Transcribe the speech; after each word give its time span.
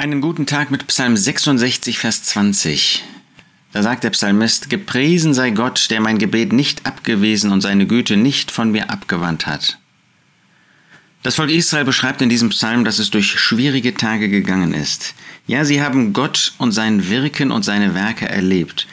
Einen 0.00 0.22
guten 0.22 0.46
Tag 0.46 0.70
mit 0.70 0.86
Psalm 0.86 1.14
66, 1.14 1.98
Vers 1.98 2.22
20. 2.22 3.04
Da 3.72 3.82
sagt 3.82 4.02
der 4.02 4.08
Psalmist, 4.08 4.70
Gepriesen 4.70 5.34
sei 5.34 5.50
Gott, 5.50 5.90
der 5.90 6.00
mein 6.00 6.16
Gebet 6.16 6.54
nicht 6.54 6.86
abgewiesen 6.86 7.52
und 7.52 7.60
seine 7.60 7.86
Güte 7.86 8.16
nicht 8.16 8.50
von 8.50 8.70
mir 8.70 8.88
abgewandt 8.88 9.46
hat. 9.46 9.78
Das 11.22 11.34
Volk 11.34 11.50
Israel 11.50 11.84
beschreibt 11.84 12.22
in 12.22 12.30
diesem 12.30 12.48
Psalm, 12.48 12.86
dass 12.86 12.98
es 12.98 13.10
durch 13.10 13.38
schwierige 13.38 13.92
Tage 13.92 14.30
gegangen 14.30 14.72
ist. 14.72 15.14
Ja, 15.46 15.66
sie 15.66 15.82
haben 15.82 16.14
Gott 16.14 16.54
und 16.56 16.72
sein 16.72 17.10
Wirken 17.10 17.50
und 17.50 17.62
seine 17.62 17.94
Werke 17.94 18.26
erlebt. 18.26 18.86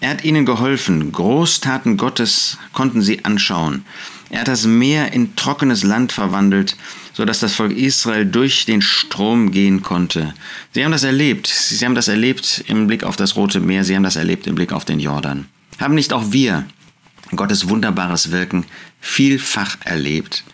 Er 0.00 0.10
hat 0.10 0.24
ihnen 0.24 0.44
geholfen, 0.44 1.12
Großtaten 1.12 1.96
Gottes 1.96 2.58
konnten 2.72 3.00
sie 3.02 3.24
anschauen. 3.24 3.84
Er 4.30 4.40
hat 4.40 4.48
das 4.48 4.66
Meer 4.66 5.12
in 5.12 5.36
trockenes 5.36 5.84
Land 5.84 6.12
verwandelt, 6.12 6.76
so 7.12 7.24
dass 7.24 7.38
das 7.38 7.54
Volk 7.54 7.76
Israel 7.76 8.26
durch 8.26 8.66
den 8.66 8.82
Strom 8.82 9.52
gehen 9.52 9.82
konnte. 9.82 10.34
Sie 10.72 10.84
haben 10.84 10.92
das 10.92 11.04
erlebt. 11.04 11.46
Sie 11.46 11.84
haben 11.84 11.94
das 11.94 12.08
erlebt 12.08 12.64
im 12.66 12.86
Blick 12.86 13.04
auf 13.04 13.16
das 13.16 13.36
Rote 13.36 13.60
Meer. 13.60 13.84
Sie 13.84 13.94
haben 13.94 14.02
das 14.02 14.16
erlebt 14.16 14.46
im 14.46 14.56
Blick 14.56 14.72
auf 14.72 14.84
den 14.84 14.98
Jordan. 14.98 15.46
Haben 15.78 15.94
nicht 15.94 16.12
auch 16.12 16.32
wir 16.32 16.64
Gottes 17.36 17.68
wunderbares 17.68 18.32
Wirken 18.32 18.64
vielfach 19.00 19.76
erlebt? 19.84 20.44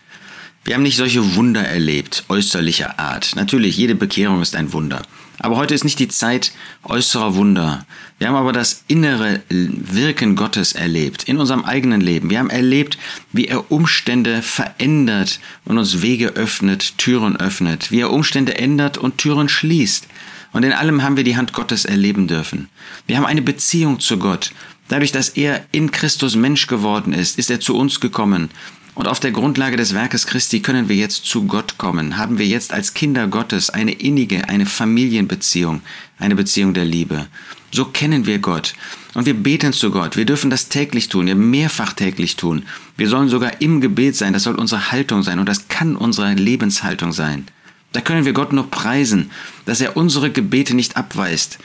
Wir 0.63 0.75
haben 0.75 0.83
nicht 0.83 0.97
solche 0.97 1.35
Wunder 1.35 1.63
erlebt, 1.63 2.25
äußerlicher 2.29 2.99
Art. 2.99 3.35
Natürlich, 3.35 3.77
jede 3.77 3.95
Bekehrung 3.95 4.43
ist 4.43 4.55
ein 4.55 4.73
Wunder. 4.73 5.01
Aber 5.39 5.57
heute 5.57 5.73
ist 5.73 5.83
nicht 5.83 5.97
die 5.97 6.07
Zeit 6.07 6.51
äußerer 6.83 7.33
Wunder. 7.33 7.83
Wir 8.19 8.27
haben 8.27 8.35
aber 8.35 8.53
das 8.53 8.83
innere 8.87 9.41
Wirken 9.49 10.35
Gottes 10.35 10.73
erlebt, 10.73 11.23
in 11.23 11.39
unserem 11.39 11.65
eigenen 11.65 11.99
Leben. 11.99 12.29
Wir 12.29 12.37
haben 12.37 12.51
erlebt, 12.51 12.99
wie 13.31 13.45
er 13.45 13.71
Umstände 13.71 14.43
verändert 14.43 15.39
und 15.65 15.79
uns 15.79 16.03
Wege 16.03 16.27
öffnet, 16.33 16.95
Türen 16.99 17.37
öffnet, 17.37 17.89
wie 17.89 18.01
er 18.01 18.11
Umstände 18.11 18.59
ändert 18.59 18.99
und 18.99 19.17
Türen 19.17 19.49
schließt. 19.49 20.07
Und 20.53 20.63
in 20.63 20.73
allem 20.73 21.01
haben 21.01 21.17
wir 21.17 21.23
die 21.23 21.37
Hand 21.37 21.53
Gottes 21.53 21.85
erleben 21.85 22.27
dürfen. 22.27 22.69
Wir 23.07 23.17
haben 23.17 23.25
eine 23.25 23.41
Beziehung 23.41 23.99
zu 23.99 24.19
Gott. 24.19 24.51
Dadurch, 24.89 25.11
dass 25.11 25.29
er 25.29 25.65
in 25.71 25.89
Christus 25.89 26.35
Mensch 26.35 26.67
geworden 26.67 27.13
ist, 27.13 27.39
ist 27.39 27.49
er 27.49 27.61
zu 27.61 27.75
uns 27.77 27.99
gekommen 27.99 28.49
und 28.93 29.07
auf 29.07 29.19
der 29.19 29.31
Grundlage 29.31 29.77
des 29.77 29.93
Werkes 29.93 30.27
Christi 30.27 30.59
können 30.59 30.89
wir 30.89 30.95
jetzt 30.95 31.25
zu 31.25 31.45
Gott 31.45 31.77
kommen, 31.77 32.17
haben 32.17 32.37
wir 32.37 32.45
jetzt 32.45 32.73
als 32.73 32.93
Kinder 32.93 33.27
Gottes 33.27 33.69
eine 33.69 33.93
innige, 33.93 34.49
eine 34.49 34.65
Familienbeziehung, 34.65 35.81
eine 36.19 36.35
Beziehung 36.35 36.73
der 36.73 36.85
Liebe. 36.85 37.27
So 37.71 37.85
kennen 37.85 38.25
wir 38.25 38.39
Gott 38.39 38.73
und 39.13 39.25
wir 39.25 39.33
beten 39.33 39.71
zu 39.71 39.91
Gott. 39.91 40.17
Wir 40.17 40.25
dürfen 40.25 40.49
das 40.49 40.67
täglich 40.67 41.07
tun, 41.07 41.27
wir 41.27 41.35
mehrfach 41.35 41.93
täglich 41.93 42.35
tun. 42.35 42.63
Wir 42.97 43.07
sollen 43.07 43.29
sogar 43.29 43.61
im 43.61 43.79
Gebet 43.79 44.15
sein, 44.15 44.33
das 44.33 44.43
soll 44.43 44.55
unsere 44.55 44.91
Haltung 44.91 45.23
sein 45.23 45.39
und 45.39 45.47
das 45.47 45.69
kann 45.69 45.95
unsere 45.95 46.33
Lebenshaltung 46.33 47.13
sein. 47.13 47.47
Da 47.93 48.01
können 48.01 48.25
wir 48.25 48.33
Gott 48.33 48.53
nur 48.53 48.69
preisen, 48.69 49.31
dass 49.65 49.81
er 49.81 49.97
unsere 49.97 50.31
Gebete 50.31 50.75
nicht 50.75 50.97
abweist. 50.97 51.59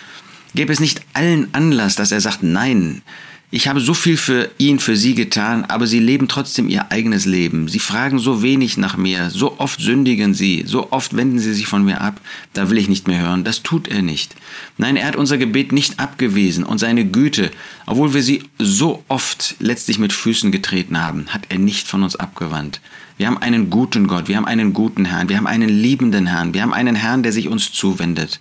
Gäbe 0.56 0.72
es 0.72 0.80
nicht 0.80 1.02
allen 1.12 1.54
Anlass, 1.54 1.94
dass 1.94 2.12
er 2.12 2.20
sagt, 2.20 2.42
nein, 2.42 3.02
ich 3.50 3.68
habe 3.68 3.78
so 3.78 3.94
viel 3.94 4.16
für 4.16 4.50
ihn, 4.58 4.80
für 4.80 4.96
sie 4.96 5.14
getan, 5.14 5.64
aber 5.66 5.86
sie 5.86 6.00
leben 6.00 6.26
trotzdem 6.26 6.68
ihr 6.68 6.90
eigenes 6.90 7.26
Leben. 7.26 7.68
Sie 7.68 7.78
fragen 7.78 8.18
so 8.18 8.42
wenig 8.42 8.76
nach 8.76 8.96
mir, 8.96 9.30
so 9.30 9.60
oft 9.60 9.80
sündigen 9.80 10.34
sie, 10.34 10.64
so 10.66 10.90
oft 10.90 11.14
wenden 11.14 11.38
sie 11.38 11.54
sich 11.54 11.66
von 11.68 11.84
mir 11.84 12.00
ab, 12.00 12.20
da 12.54 12.70
will 12.70 12.78
ich 12.78 12.88
nicht 12.88 13.06
mehr 13.06 13.20
hören. 13.20 13.44
Das 13.44 13.62
tut 13.62 13.86
er 13.86 14.02
nicht. 14.02 14.34
Nein, 14.78 14.96
er 14.96 15.06
hat 15.06 15.16
unser 15.16 15.38
Gebet 15.38 15.70
nicht 15.70 16.00
abgewiesen 16.00 16.64
und 16.64 16.78
seine 16.78 17.04
Güte, 17.04 17.52
obwohl 17.86 18.14
wir 18.14 18.22
sie 18.22 18.42
so 18.58 19.04
oft 19.08 19.54
letztlich 19.60 20.00
mit 20.00 20.12
Füßen 20.12 20.50
getreten 20.50 21.00
haben, 21.00 21.26
hat 21.28 21.42
er 21.50 21.58
nicht 21.58 21.86
von 21.86 22.02
uns 22.02 22.16
abgewandt. 22.16 22.80
Wir 23.18 23.28
haben 23.28 23.38
einen 23.38 23.70
guten 23.70 24.08
Gott, 24.08 24.26
wir 24.26 24.36
haben 24.36 24.46
einen 24.46 24.72
guten 24.72 25.04
Herrn, 25.04 25.28
wir 25.28 25.36
haben 25.36 25.46
einen 25.46 25.68
liebenden 25.68 26.26
Herrn, 26.26 26.52
wir 26.52 26.62
haben 26.62 26.74
einen 26.74 26.96
Herrn, 26.96 27.22
der 27.22 27.32
sich 27.32 27.46
uns 27.46 27.72
zuwendet. 27.72 28.40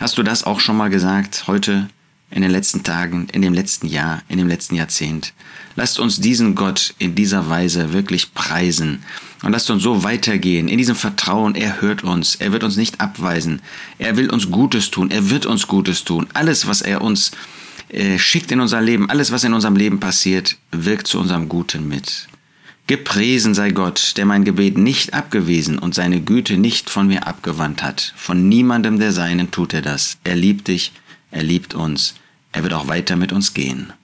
Hast 0.00 0.18
du 0.18 0.22
das 0.22 0.44
auch 0.44 0.60
schon 0.60 0.76
mal 0.76 0.90
gesagt 0.90 1.44
heute? 1.46 1.88
in 2.34 2.42
den 2.42 2.50
letzten 2.50 2.82
Tagen, 2.82 3.28
in 3.32 3.42
dem 3.42 3.54
letzten 3.54 3.86
Jahr, 3.86 4.22
in 4.28 4.38
dem 4.38 4.48
letzten 4.48 4.74
Jahrzehnt. 4.74 5.32
Lasst 5.76 6.00
uns 6.00 6.20
diesen 6.20 6.56
Gott 6.56 6.94
in 6.98 7.14
dieser 7.14 7.48
Weise 7.48 7.92
wirklich 7.92 8.34
preisen 8.34 9.04
und 9.42 9.52
lasst 9.52 9.70
uns 9.70 9.82
so 9.82 10.02
weitergehen 10.02 10.68
in 10.68 10.78
diesem 10.78 10.96
Vertrauen, 10.96 11.54
er 11.54 11.80
hört 11.80 12.02
uns, 12.02 12.34
er 12.34 12.52
wird 12.52 12.64
uns 12.64 12.76
nicht 12.76 13.00
abweisen, 13.00 13.62
er 13.98 14.16
will 14.16 14.30
uns 14.30 14.50
Gutes 14.50 14.90
tun, 14.90 15.12
er 15.12 15.30
wird 15.30 15.46
uns 15.46 15.68
Gutes 15.68 16.02
tun. 16.02 16.26
Alles, 16.34 16.66
was 16.66 16.82
er 16.82 17.02
uns 17.02 17.30
äh, 17.88 18.18
schickt 18.18 18.50
in 18.50 18.60
unser 18.60 18.80
Leben, 18.80 19.08
alles, 19.10 19.30
was 19.30 19.44
in 19.44 19.54
unserem 19.54 19.76
Leben 19.76 20.00
passiert, 20.00 20.56
wirkt 20.72 21.06
zu 21.06 21.20
unserem 21.20 21.48
Guten 21.48 21.86
mit. 21.86 22.26
Gepriesen 22.86 23.54
sei 23.54 23.70
Gott, 23.70 24.12
der 24.18 24.26
mein 24.26 24.44
Gebet 24.44 24.76
nicht 24.76 25.14
abgewiesen 25.14 25.78
und 25.78 25.94
seine 25.94 26.20
Güte 26.20 26.58
nicht 26.58 26.90
von 26.90 27.06
mir 27.06 27.26
abgewandt 27.26 27.82
hat. 27.82 28.12
Von 28.14 28.46
niemandem 28.50 28.98
der 28.98 29.10
Seinen 29.10 29.50
tut 29.50 29.72
er 29.72 29.80
das. 29.80 30.18
Er 30.22 30.36
liebt 30.36 30.68
dich, 30.68 30.92
er 31.30 31.42
liebt 31.42 31.72
uns, 31.72 32.14
er 32.52 32.62
wird 32.62 32.74
auch 32.74 32.86
weiter 32.86 33.16
mit 33.16 33.32
uns 33.32 33.54
gehen. 33.54 33.94